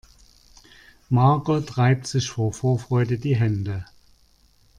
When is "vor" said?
2.31-2.53